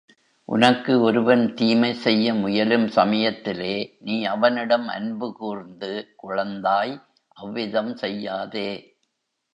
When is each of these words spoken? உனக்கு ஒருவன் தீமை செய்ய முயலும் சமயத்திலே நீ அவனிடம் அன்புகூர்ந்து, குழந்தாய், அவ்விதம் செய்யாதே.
உனக்கு 0.49 1.01
ஒருவன் 1.01 1.53
தீமை 1.53 1.93
செய்ய 1.93 2.33
முயலும் 2.33 2.87
சமயத்திலே 2.87 3.97
நீ 3.99 4.23
அவனிடம் 4.25 4.87
அன்புகூர்ந்து, 4.87 5.91
குழந்தாய், 6.23 6.95
அவ்விதம் 7.37 7.95
செய்யாதே. 7.95 8.69